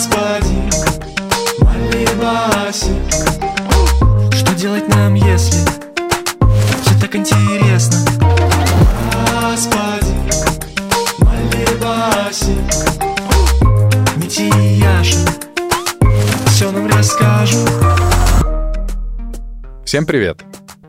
[0.00, 0.70] Господин
[1.60, 2.94] Малибасик
[4.32, 5.60] Что делать нам, если
[6.80, 7.98] все так интересно?
[9.52, 10.16] Господин
[11.18, 12.56] Малибасик
[14.16, 15.18] Мити и Яша
[16.46, 17.68] Все нам расскажут
[19.84, 20.42] Всем привет!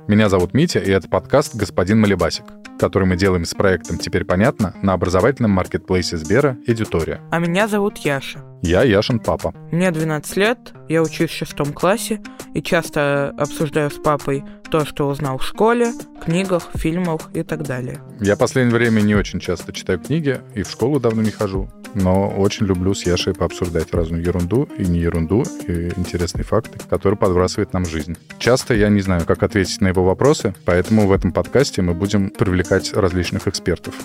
[0.07, 2.46] Меня зовут Митя, и это подкаст «Господин Малибасик»,
[2.82, 7.21] который мы делаем с проектом «Теперь понятно» на образовательном маркетплейсе Сбера «Эдитория».
[7.29, 8.43] А меня зовут Яша.
[8.64, 9.54] Я Яшин папа.
[9.71, 12.21] Мне 12 лет, я учусь в шестом классе
[12.56, 18.01] и часто обсуждаю с папой то, что узнал в школе, книгах, фильмах и так далее.
[18.20, 21.70] Я в последнее время не очень часто читаю книги и в школу давно не хожу,
[21.95, 27.17] но очень люблю с Яшей пообсуждать разную ерунду и не ерунду, и интересные факты, которые
[27.17, 28.17] подбрасывает нам жизнь.
[28.39, 32.30] Часто я не знаю, как ответить на его вопросы, поэтому в этом подкасте мы будем
[32.30, 33.95] привлекать различных экспертов.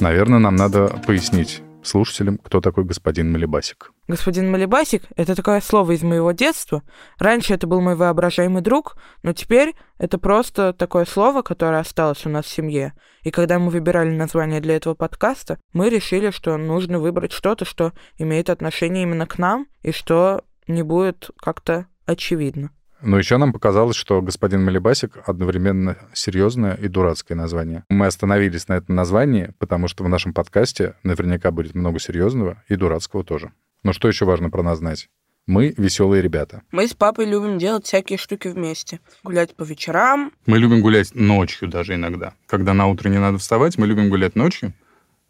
[0.00, 3.92] Наверное, нам надо пояснить слушателям, кто такой господин Малибасик.
[4.08, 6.82] Господин Малибасик— это такое слово из моего детства.
[7.18, 12.28] Раньше это был мой воображаемый друг, но теперь это просто такое слово, которое осталось у
[12.28, 12.94] нас в семье.
[13.22, 17.92] И когда мы выбирали название для этого подкаста, мы решили, что нужно выбрать что-то, что
[18.18, 22.70] имеет отношение именно к нам и что не будет как-то очевидно.
[23.04, 27.84] Но еще нам показалось, что господин Малибасик одновременно серьезное и дурацкое название.
[27.90, 32.76] Мы остановились на этом названии, потому что в нашем подкасте наверняка будет много серьезного и
[32.76, 33.52] дурацкого тоже.
[33.82, 35.08] Но что еще важно про нас знать?
[35.46, 36.62] Мы веселые ребята.
[36.72, 39.00] Мы с папой любим делать всякие штуки вместе.
[39.22, 40.32] Гулять по вечерам.
[40.46, 42.32] Мы любим гулять ночью даже иногда.
[42.46, 44.72] Когда на утро не надо вставать, мы любим гулять ночью.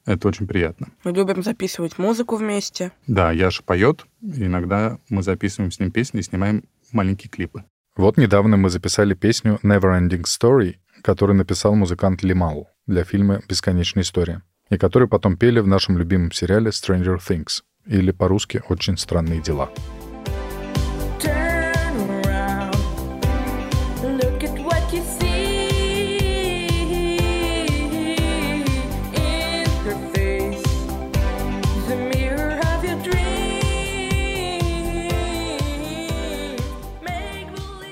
[0.06, 0.88] Это очень приятно.
[1.02, 2.92] Мы любим записывать музыку вместе.
[3.08, 4.06] Да, Яша поет.
[4.22, 6.62] Иногда мы записываем с ним песни и снимаем
[6.94, 7.64] маленькие клипы.
[7.96, 14.02] Вот недавно мы записали песню Never Ending Story, которую написал музыкант Лимал для фильма «Бесконечная
[14.02, 19.40] история», и которую потом пели в нашем любимом сериале Stranger Things, или по-русски «Очень странные
[19.40, 19.70] дела».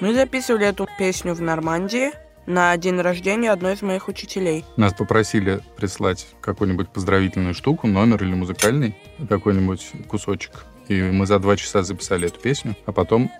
[0.02, 2.10] Мы записывали эту песню в Нормандии
[2.44, 4.64] на день рождения одной из моих учителей.
[4.76, 8.96] Нас попросили прислать какую-нибудь поздравительную штуку, номер или музыкальный,
[9.28, 10.64] какой-нибудь кусочек.
[10.88, 13.30] И мы за два часа записали эту песню, а потом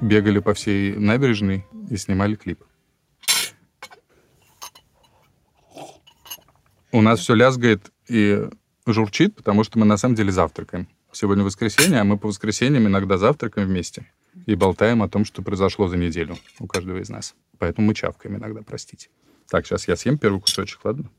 [0.00, 2.62] бегали по всей набережной и снимали клип.
[6.92, 8.48] У нас все лязгает и
[8.86, 10.86] журчит, потому что мы на самом деле завтракаем.
[11.10, 14.06] Сегодня воскресенье, а мы по воскресеньям иногда завтракаем вместе
[14.46, 17.34] и болтаем о том, что произошло за неделю у каждого из нас.
[17.58, 19.08] Поэтому мы чавкаем иногда, простите.
[19.50, 21.10] Так, сейчас я съем первый кусочек, ладно?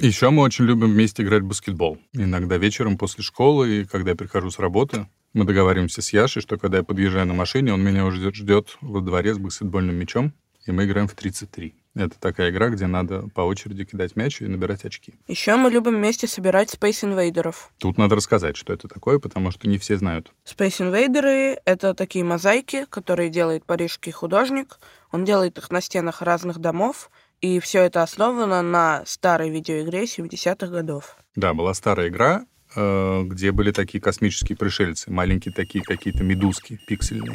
[0.00, 1.98] Еще мы очень любим вместе играть в баскетбол.
[2.12, 6.56] Иногда вечером после школы и когда я прихожу с работы, мы договариваемся с Яшей, что
[6.56, 10.32] когда я подъезжаю на машине, он меня уже ждет во дворе с баскетбольным мячом,
[10.66, 11.74] и мы играем в 33.
[11.98, 15.14] Это такая игра, где надо по очереди кидать мяч и набирать очки.
[15.26, 17.56] Еще мы любим вместе собирать Space Invaders.
[17.78, 20.30] Тут надо рассказать, что это такое, потому что не все знают.
[20.46, 24.78] Space Invaders— это такие мозаики, которые делает парижский художник.
[25.10, 27.10] Он делает их на стенах разных домов,
[27.40, 31.16] и все это основано на старой видеоигре 70-х годов.
[31.34, 37.34] Да, была старая игра, э, где были такие космические пришельцы, маленькие такие какие-то медузки пиксельные.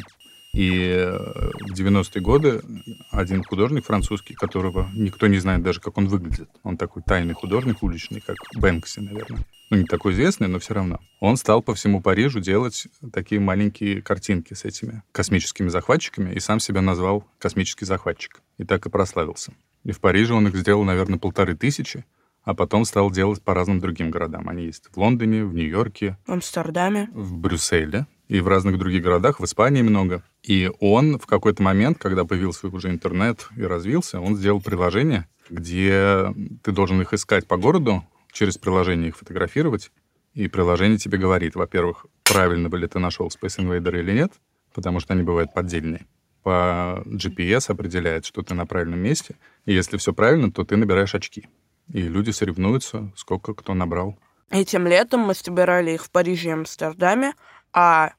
[0.54, 2.62] И э, в 90-е годы
[3.10, 7.82] один художник французский, которого никто не знает даже, как он выглядит, он такой тайный художник
[7.82, 9.44] уличный, как Бэнкси, наверное.
[9.70, 11.00] Ну, не такой известный, но все равно.
[11.18, 16.60] Он стал по всему Парижу делать такие маленькие картинки с этими космическими захватчиками и сам
[16.60, 18.40] себя назвал «космический захватчик».
[18.58, 19.54] И так и прославился.
[19.82, 22.04] И в Париже он их сделал, наверное, полторы тысячи,
[22.44, 24.48] а потом стал делать по разным другим городам.
[24.48, 27.08] Они есть в Лондоне, в Нью-Йорке, В Амстердаме.
[27.12, 30.24] в Брюсселе и в разных других городах, в Испании много.
[30.42, 36.34] И он в какой-то момент, когда появился уже интернет и развился, он сделал приложение, где
[36.64, 39.92] ты должен их искать по городу, через приложение их фотографировать,
[40.32, 44.32] и приложение тебе говорит, во-первых, правильно ли ты нашел Space Invader или нет,
[44.74, 46.04] потому что они бывают поддельные.
[46.42, 51.14] По GPS определяет, что ты на правильном месте, и если все правильно, то ты набираешь
[51.14, 51.46] очки.
[51.92, 54.18] И люди соревнуются, сколько кто набрал.
[54.50, 57.34] Этим летом мы собирали их в Париже и Амстердаме,
[57.72, 58.14] а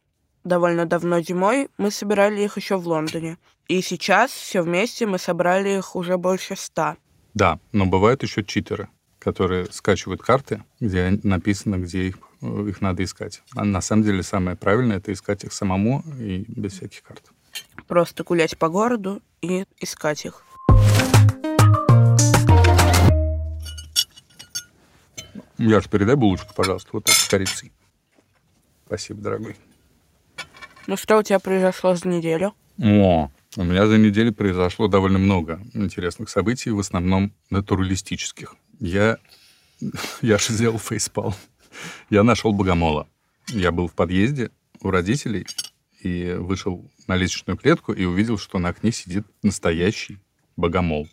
[0.45, 3.37] довольно давно зимой мы собирали их еще в Лондоне.
[3.67, 6.97] И сейчас все вместе мы собрали их уже больше ста.
[7.33, 8.87] Да, но бывают еще читеры,
[9.19, 13.41] которые скачивают карты, где написано, где их, э, их надо искать.
[13.55, 17.23] А на самом деле самое правильное— это искать их самому и без всяких карт.
[17.87, 20.43] Просто гулять по городу и искать их.
[25.57, 27.71] Яш, передай булочку, пожалуйста, вот эту с корицей.
[28.85, 29.55] Спасибо, дорогой.
[30.87, 32.53] Ну что у тебя произошло за неделю?
[32.77, 38.55] О, у меня за неделю произошло довольно много интересных событий, в основном натуралистических.
[38.79, 39.17] Я,
[40.21, 41.35] я же сделал фейспал.
[42.09, 43.07] Я нашел богомола.
[43.47, 44.51] Я был в подъезде
[44.81, 45.47] у родителей
[46.01, 50.19] и вышел на лестничную клетку и увидел, что на окне сидит настоящий
[50.55, 51.07] богомол.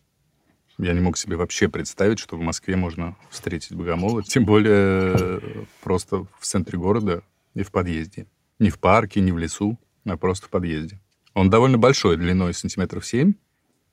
[0.79, 5.65] Я не мог себе вообще представить, что в Москве можно встретить богомола, тем более э,
[5.83, 7.23] просто в центре города
[7.55, 8.27] и в подъезде.
[8.63, 9.77] Не в парке, не в лесу,
[10.07, 11.01] а просто в подъезде.
[11.35, 13.35] Он довольно большой, длиной сантиметров 7,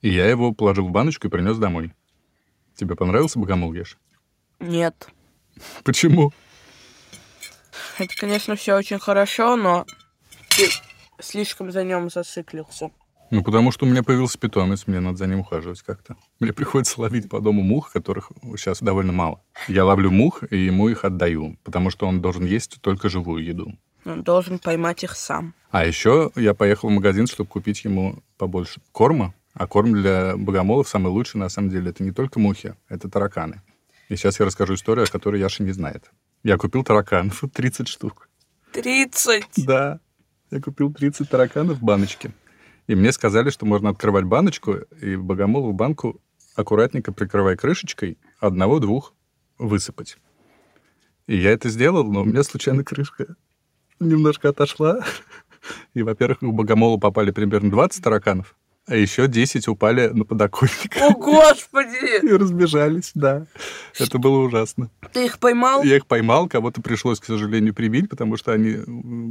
[0.00, 1.92] и я его положил в баночку и принес домой.
[2.76, 3.98] Тебе понравился богомол, Еш?
[4.60, 5.08] Нет.
[5.82, 6.32] Почему?
[7.98, 9.86] Это, конечно, все очень хорошо, но
[10.50, 10.68] ты
[11.18, 12.92] слишком за нем зациклился.
[13.32, 16.16] Ну, потому что у меня появился питомец, мне надо за ним ухаживать как-то.
[16.38, 19.42] Мне приходится ловить по дому мух, которых сейчас довольно мало.
[19.66, 23.76] Я ловлю мух, и ему их отдаю, потому что он должен есть только живую еду.
[24.04, 25.54] Он должен поймать их сам.
[25.70, 29.34] А еще я поехал в магазин, чтобы купить ему побольше корма.
[29.52, 33.62] А корм для богомолов самый лучший, на самом деле, это не только мухи, это тараканы.
[34.08, 36.10] И сейчас я расскажу историю, о которой Яша не знает.
[36.42, 38.28] Я купил тараканов, 30 штук.
[38.72, 39.52] Тридцать!
[39.56, 40.00] Да,
[40.50, 42.32] я купил 30 тараканов в баночке.
[42.86, 46.20] И мне сказали, что можно открывать баночку, и богомолу в банку
[46.56, 49.14] аккуратненько прикрывая крышечкой, одного-двух
[49.58, 50.16] высыпать.
[51.26, 53.36] И я это сделал, но у меня случайно крышка
[54.00, 55.00] немножко отошла.
[55.94, 58.56] И, во-первых, у богомола попали примерно 20 тараканов,
[58.86, 60.96] а еще 10 упали на подоконник.
[61.00, 62.26] О, Господи!
[62.26, 63.46] И разбежались, да.
[63.98, 64.90] Это было ужасно.
[65.12, 65.82] Ты их поймал?
[65.82, 68.78] Я их поймал, кого-то пришлось, к сожалению, прибить, потому что они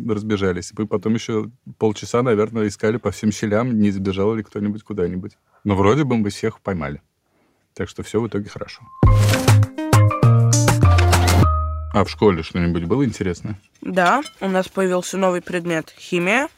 [0.08, 0.72] разбежались.
[0.78, 5.38] Мы потом еще полчаса, наверное, искали по всем щелям, не сбежал ли кто-нибудь куда-нибудь.
[5.64, 7.02] Но вроде бы мы всех поймали.
[7.74, 8.82] Так что все в итоге хорошо.
[11.94, 13.60] А в школе что-нибудь было интересное?
[13.82, 16.50] Да, у нас появился новый предмет химия.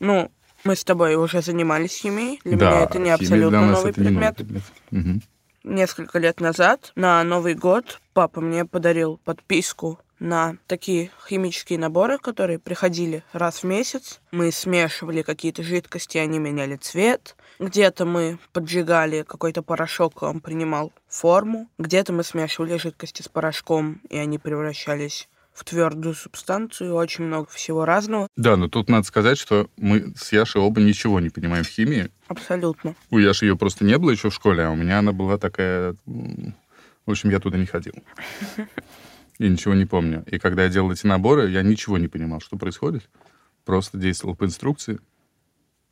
[0.00, 0.30] Ну,
[0.64, 2.40] мы с тобой уже занимались химией.
[2.44, 4.36] Для меня это не абсолютно новый не новый предмет.
[4.36, 4.62] предмет.
[4.90, 5.22] Мгм.
[5.62, 12.58] Несколько лет назад на Новый год папа мне подарил подписку на такие химические наборы, которые
[12.58, 14.20] приходили раз в месяц.
[14.32, 17.36] Мы смешивали какие-то жидкости, они меняли цвет.
[17.58, 21.68] Где-то мы поджигали какой-то порошок, он принимал форму.
[21.78, 26.94] Где-то мы смешивали жидкости с порошком, и они превращались в твердую субстанцию.
[26.94, 28.28] Очень много всего разного.
[28.36, 32.10] Да, но тут надо сказать, что мы с Яшей оба ничего не понимаем в химии.
[32.26, 32.96] Абсолютно.
[33.10, 35.96] У Яши ее просто не было еще в школе, а у меня она была такая...
[36.04, 37.94] В общем, я туда не ходил.
[39.38, 40.24] И ничего не помню.
[40.26, 43.08] И когда я делал эти наборы, я ничего не понимал, что происходит.
[43.64, 45.00] Просто действовал по инструкции.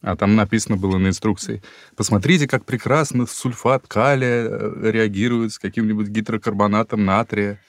[0.01, 1.63] А там написано было на инструкции.
[1.97, 7.61] Посмотрите, как прекрасно сульфат калия э, реагирует с каким-нибудь гидрокарбонатом натрия.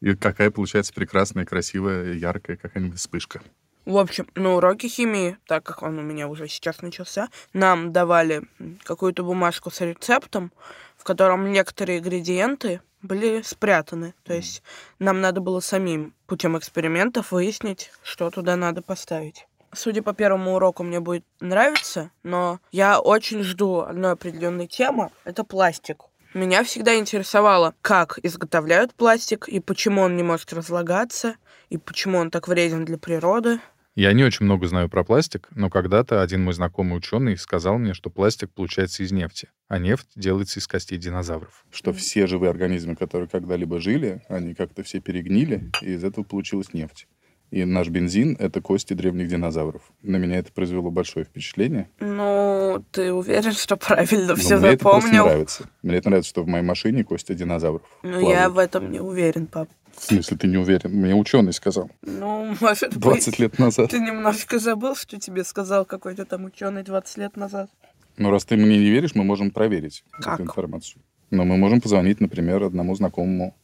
[0.00, 3.40] И какая получается прекрасная, красивая, яркая какая-нибудь вспышка.
[3.84, 8.42] В общем, на уроке химии, так как он у меня уже сейчас начался, нам давали
[8.84, 10.52] какую-то бумажку с рецептом,
[10.98, 14.14] в котором некоторые ингредиенты были спрятаны.
[14.24, 14.62] То есть
[14.98, 19.46] нам надо было самим путем экспериментов выяснить, что туда надо поставить.
[19.72, 25.10] Судя по первому уроку, мне будет нравиться, но я очень жду одной определенной темы.
[25.24, 26.04] Это пластик.
[26.34, 31.36] Меня всегда интересовало, как изготовляют пластик, и почему он не может разлагаться,
[31.70, 33.60] и почему он так вреден для природы.
[33.98, 37.94] Я не очень много знаю про пластик, но когда-то один мой знакомый ученый сказал мне,
[37.94, 41.64] что пластик получается из нефти, а нефть делается из костей динозавров.
[41.72, 46.72] Что все живые организмы, которые когда-либо жили, они как-то все перегнили, и из этого получилась
[46.72, 47.08] нефть.
[47.50, 49.82] И наш бензин— это кости древних динозавров.
[50.02, 51.88] На меня это произвело большое впечатление.
[51.98, 55.24] Ну, ты уверен, что правильно Но все мне это просто запомнил?
[55.26, 55.70] нравится.
[55.82, 57.82] Мне это нравится, что в моей машине кости динозавров.
[58.02, 59.68] Ну, я в этом не уверен, пап.
[59.94, 60.90] В смысле, ты не уверен?
[60.92, 61.90] Мне ученый сказал.
[62.02, 63.90] Ну, может 20 быть, лет назад.
[63.90, 67.70] ты немножко забыл, что тебе сказал какой-то там ученый 20 лет назад.
[68.16, 70.34] Ну, раз ты мне не веришь, мы можем проверить Как?
[70.34, 71.02] эту информацию.
[71.30, 73.54] Но мы можем позвонить, например, одному знакомому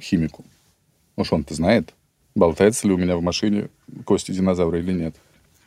[0.00, 0.44] химику.
[1.16, 1.94] Уж он-то знает,
[2.34, 3.68] болтается ли у меня в машине
[4.04, 5.14] кости динозавра или нет.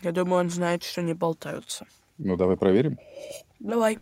[0.02, 1.86] Я думаю, он знает, что не болтаются.
[2.18, 2.98] Ну, давай проверим.
[3.60, 4.00] Давай.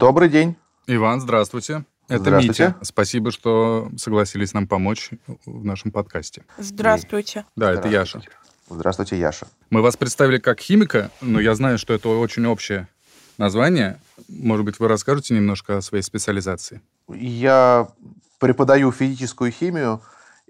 [0.00, 0.56] Добрый день.
[0.86, 1.84] Иван, здравствуйте.
[2.08, 2.68] Это Здравствуйте.
[2.68, 2.76] Митя.
[2.80, 5.10] Спасибо, что согласились нам помочь
[5.44, 6.42] в нашем подкасте.
[6.56, 7.44] Здравствуйте.
[7.54, 8.22] Да, это Яша.
[8.70, 9.46] Здравствуйте, Яша.
[9.68, 12.88] Мы вас представили как химика, но я знаю, что это очень общее
[13.36, 14.00] название.
[14.26, 16.80] Может быть, вы расскажете немножко о своей специализации?
[17.10, 17.86] Я
[18.38, 20.00] преподаю физическую химию.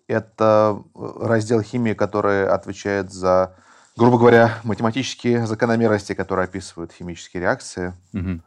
[0.07, 3.57] Это раздел химии, который отвечает за
[4.01, 7.93] грубо говоря, математические закономерности, которые описывают химические реакции,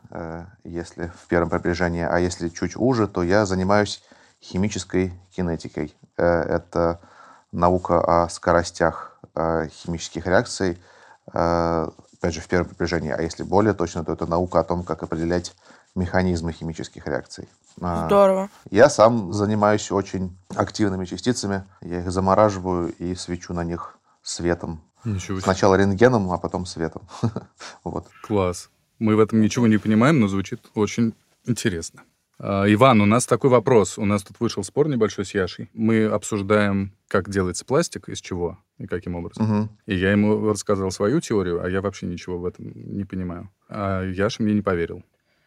[0.09, 4.01] э, если в первом приближении, а если чуть уже, то я занимаюсь
[4.41, 5.95] химической кинетикой.
[6.17, 6.99] Э, Это
[7.51, 10.81] наука о скоростях э, химических реакций,
[11.31, 13.11] э, опять же, в первом приближении.
[13.11, 15.53] А если более точно, то это наука о том, как определять
[15.93, 17.47] механизмы химических реакций.
[17.77, 18.49] Здорово.
[18.71, 21.63] Я сам занимаюсь очень активными частицами.
[21.81, 24.81] Я их замораживаю и свечу на них светом.
[25.05, 25.41] Ничего себе.
[25.41, 27.03] Сначала рентгеном, а потом светом.
[27.83, 28.07] Вот.
[28.21, 28.69] Класс.
[28.99, 31.13] Мы в этом ничего не понимаем, но звучит очень
[31.45, 32.03] интересно.
[32.39, 33.97] А, Иван, у нас такой вопрос.
[33.97, 35.69] У нас тут вышел спор небольшой с Яшей.
[35.73, 39.45] Мы обсуждаем, как делается пластик, из чего и каким образом.
[39.45, 39.69] Мгм.
[39.85, 43.49] И я ему рассказал свою теорию, а я вообще ничего в этом не понимаю.
[43.69, 45.03] А Яша мне не поверил.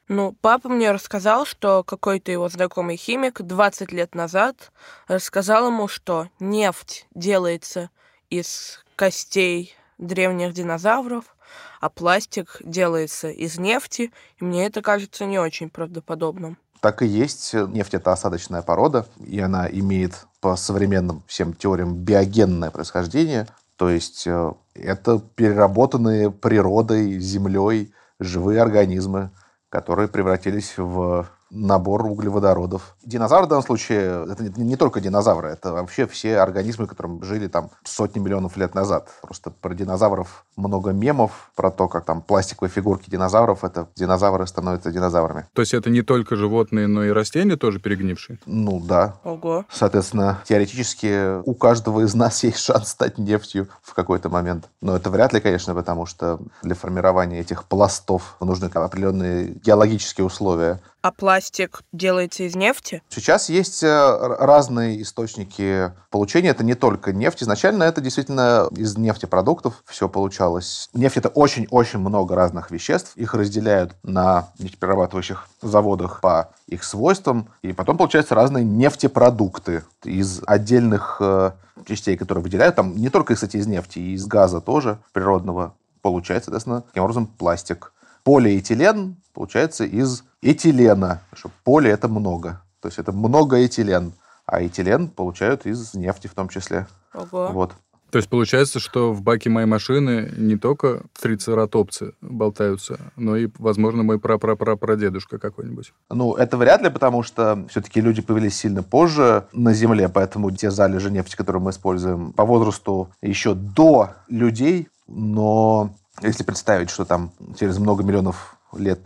[0.09, 4.73] Ну, папа мне рассказал, что какой-то его знакомый химик 20 лет назад
[5.09, 7.91] рассказал ему, что нефть делается
[8.31, 11.37] из костей древних динозавров,
[11.81, 16.59] а пластик делается из нефти, и мне это кажется не очень правдоподобным.
[16.81, 17.55] Так и есть.
[17.55, 23.47] Нефть— это осадочная порода, и она имеет по современным всем теориям биогенное происхождение.
[23.76, 29.31] То есть э, это переработанные природой, землей живые организмы,
[29.69, 32.97] которые превратились в набор углеводородов.
[33.05, 37.49] Динозавры в данном случае, это не, не только динозавры, это вообще все организмы, которые жили
[37.49, 39.09] там сотни миллионов лет назад.
[39.23, 44.91] Просто про динозавров много мемов, про то, как там пластиковые фигурки динозавров, это динозавры становятся
[44.91, 45.47] динозаврами.
[45.53, 48.38] То есть это не только животные, но и растения тоже перегнившие?
[48.47, 49.65] Ну да, Ого.
[49.71, 54.69] Соответственно, теоретически у каждого из нас есть шанс стать нефтью в какой-то момент.
[54.81, 60.81] Но это вряд ли, конечно, потому что для формирования этих пластов нужны определенные геологические условия.
[61.07, 63.01] А пластик делается из нефти?
[63.11, 66.49] Сейчас есть э, разные источники получения.
[66.49, 67.45] Это не только нефть.
[67.45, 70.89] Изначально это действительно из нефтепродуктов все получалось.
[70.95, 73.17] Нефть— это очень-очень много разных веществ.
[73.17, 77.51] Их разделяют на нефтеперерабатывающих заводах по их свойствам.
[77.63, 81.53] И потом получаются разные нефтепродукты из отдельных э,
[81.87, 82.75] частей, которые выделяют.
[82.75, 87.27] Там не только, кстати, из нефти, и из газа тоже природного получается, соответственно, таким образом
[87.27, 87.93] пластик.
[88.26, 91.23] Полиэтилен получается из этилена.
[91.30, 92.61] потому Что поле это много.
[92.80, 94.14] То есть это много этилен.
[94.47, 96.88] А этилен получают из нефти в том числе.
[97.14, 97.50] Ого.
[97.52, 97.75] Вот.
[98.11, 104.02] То есть получается, что в баке моей машины не только трицератопсы болтаются, но и, возможно,
[104.02, 105.92] мой прапрапрапрадедушка какой-нибудь.
[106.11, 110.73] Ну, это вряд ли, потому что все-таки люди появились сильно позже на Земле, поэтому те
[110.73, 117.33] залежи нефти, которые мы используем по возрасту еще до людей, но если представить, что там
[117.59, 119.01] через много миллионов лет,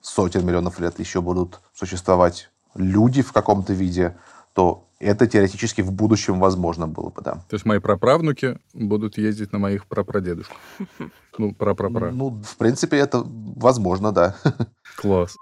[0.00, 4.16] сотен миллионов лет еще будут существовать люди в каком-то виде,
[4.52, 7.32] то это теоретически в будущем возможно было бы, да.
[7.48, 10.56] То есть мои праправнуки будут ездить на моих прапрадедушках.
[11.38, 12.12] Ну, прапрапра.
[12.12, 14.36] Ну, в принципе, это возможно, да.
[14.96, 15.36] Класс.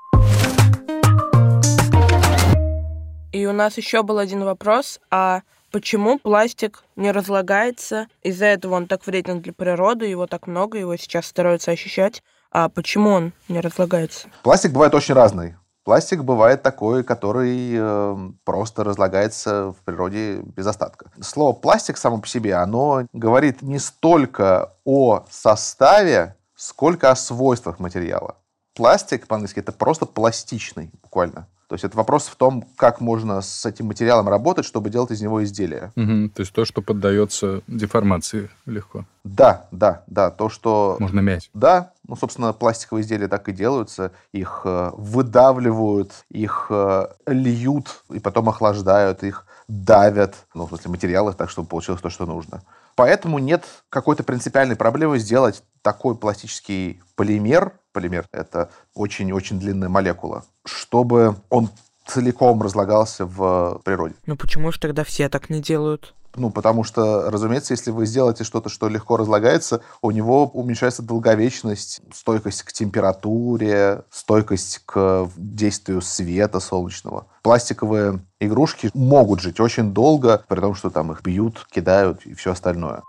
[3.31, 5.43] И у нас еще был один вопрос, а
[5.75, 8.07] почему пластик не разлагается?
[8.23, 12.23] Из-за этого он так вреден для природы, его так много, его сейчас стараются ощущать.
[12.53, 14.29] А почему он не разлагается?
[14.45, 15.57] Пластик бывает очень разный.
[15.83, 21.11] Пластик бывает такой, который э, просто разлагается в природе без остатка.
[21.21, 28.37] Слово пластик само по себе, оно говорит не столько о составе, сколько о свойствах материала.
[28.77, 31.49] Пластик по-английски это просто пластичный, буквально.
[31.69, 35.23] То есть это вопрос в том, как можно с этим материалом работать, чтобы делать из
[35.23, 35.93] него изделия.
[35.97, 36.31] Мгм.
[36.31, 39.07] То есть то, что поддается деформации легко.
[39.25, 41.51] Да, да, да, то, что Можно мять.
[41.55, 44.13] Да, ну, собственно, пластиковые изделия так и делаются.
[44.33, 51.33] Их э, выдавливают, их э, льют и потом охлаждают, их давят, ну, в смысле, материалы
[51.33, 52.63] так, чтобы получилось то, что нужно.
[52.97, 61.37] Поэтому нет какой-то принципиальной проблемы сделать такой пластический полимер, полимер— это очень-очень длинная молекула, чтобы
[61.51, 61.69] он
[62.07, 64.15] целиком разлагался в природе.
[64.27, 66.15] Ну почему же тогда все так не делают?
[66.37, 72.01] Ну, потому что, разумеется, если вы сделаете что-то, что легко разлагается, у него уменьшается долговечность,
[72.13, 77.29] стойкость к температуре, стойкость к действию света солнечного.
[77.43, 82.51] Пластиковые игрушки могут жить очень долго, при том, что там их бьют, кидают и все
[82.51, 83.03] остальное.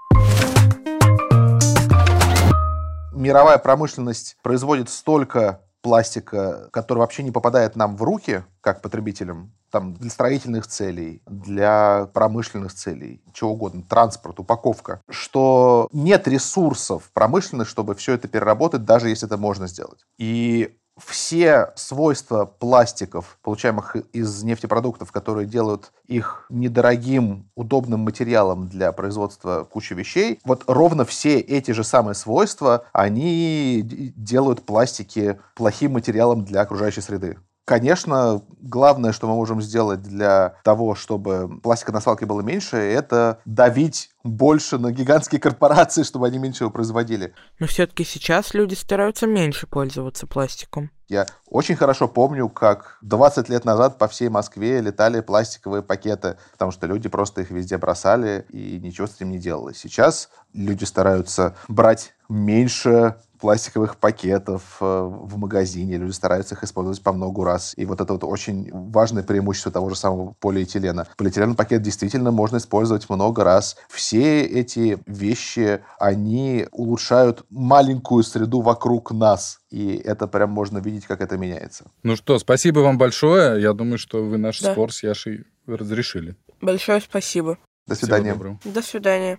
[3.16, 9.94] Мировая промышленность производит столько пластика, который вообще не попадает нам в руки, как потребителям, там,
[9.94, 17.96] для строительных целей, для промышленных целей, чего угодно, транспорт, упаковка, что нет ресурсов промышленных, чтобы
[17.96, 20.06] все это переработать, даже если это можно сделать.
[20.18, 29.64] И все свойства пластиков, получаемых из нефтепродуктов, которые делают их недорогим, удобным материалом для производства
[29.64, 33.82] кучи вещей, вот ровно все эти же самые свойства, они
[34.16, 37.38] делают пластики плохим материалом для окружающей среды.
[37.66, 43.40] Конечно, главное, что мы можем сделать для того, чтобы пластика на свалке было меньше, это
[43.46, 47.34] давить больше на гигантские корпорации, чтобы они меньше его производили.
[47.58, 50.92] Но все-таки сейчас люди стараются меньше пользоваться пластиком.
[51.08, 56.72] Я очень хорошо помню, как 20 лет назад по всей Москве летали пластиковые пакеты, потому
[56.72, 59.74] что люди просто их везде бросали и ничего с этим не делали.
[59.74, 67.14] Сейчас люди стараются брать меньше пластиковых пакетов э, в магазине, люди стараются их использовать по
[67.14, 67.76] много раз.
[67.78, 71.06] И вот это вот очень важное преимущество того же самого полиэтилена.
[71.16, 73.78] Полиэтиленовый пакет действительно можно использовать много раз.
[73.88, 79.60] Все эти вещи, они улучшают маленькую среду вокруг нас.
[79.70, 81.86] И это прям можно видеть, как это меняется.
[82.02, 83.62] Ну что, спасибо вам большое.
[83.62, 84.72] Я думаю, что вы наш Да.
[84.72, 86.36] спор с Яшей разрешили.
[86.62, 87.60] Большое спасибо.
[87.86, 88.36] До свидания.
[88.64, 89.38] До свидания.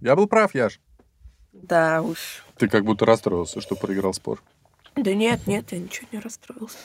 [0.00, 0.80] Я был прав, Яш.
[1.52, 2.44] Да уж.
[2.56, 4.42] Ты как будто расстроился, что проиграл спор.
[4.96, 6.76] Да нет, нет, я ничего не расстроился.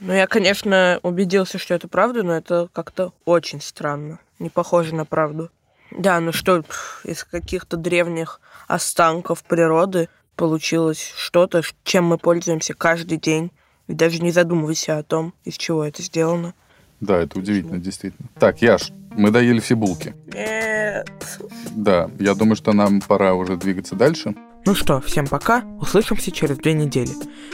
[0.00, 4.20] Ну, я, конечно, убедился, что это правда, но это как-то очень странно.
[4.38, 5.50] Не похоже на правду.
[5.90, 6.64] Да, ну что,
[7.02, 13.50] из каких-то древних останков природы получилось что-то, чем мы пользуемся каждый день.
[13.88, 16.54] И даже не задумывайся о том, из чего это сделано.
[17.00, 18.28] Да, это удивительно, действительно.
[18.38, 20.14] Так, Яш, мы доели все булки.
[20.32, 21.10] Нет.
[21.72, 24.34] Да, я думаю, что нам пора уже двигаться дальше.
[24.66, 27.10] Ну что, всем пока, услышимся через две недели.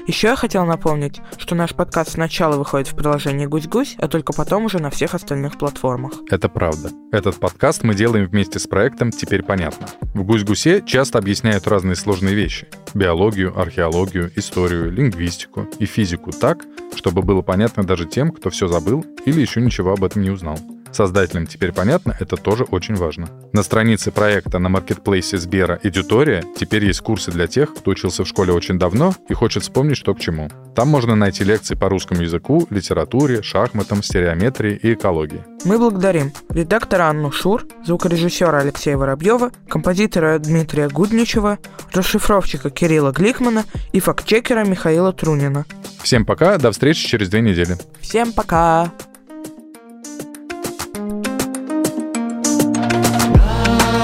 [0.06, 4.64] Еще я хотел напомнить, что наш подкаст сначала выходит в приложении «Гусь-Гусь», а только потом
[4.64, 6.12] уже на всех остальных платформах.
[6.30, 6.90] Это правда.
[7.12, 9.86] Этот подкаст мы делаем вместе с проектом «Теперь понятно».
[10.14, 12.66] В «Гусь-Гусе» часто объясняют разные сложные вещи.
[12.94, 16.64] Биологию, археологию, историю, лингвистику и физику так,
[16.96, 20.58] чтобы было понятно даже тем, кто все забыл или еще ничего об этом не узнал.
[20.94, 23.28] Создателям теперь понятно, это тоже очень важно.
[23.52, 28.28] На странице проекта на маркетплейсе Сбера «Эдютория» теперь есть курсы для тех, кто учился в
[28.28, 30.48] школе очень давно и хочет вспомнить, что к чему.
[30.76, 35.42] Там можно найти лекции по русскому языку, литературе, шахматам, стереометрии и экологии.
[35.64, 41.58] Мы благодарим редактора Анну Шур, звукорежиссера Алексея Воробьева, композитора Дмитрия Гудничева,
[41.92, 45.64] расшифровщика Кирилла Гликмана и фактчекера Михаила Трунина.
[46.04, 47.76] Всем пока, до встречи через две недели.
[48.00, 48.92] Всем пока!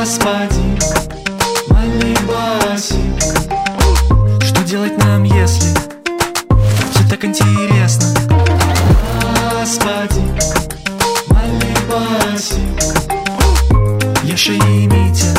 [0.01, 0.79] Господин,
[1.69, 3.21] Малибасик
[4.43, 5.77] Что делать нам, если
[6.91, 8.07] все так интересно?
[9.53, 10.35] Господин,
[11.29, 12.81] Малибасик
[14.23, 15.39] Яша и Митя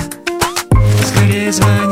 [1.08, 1.91] Скорее звони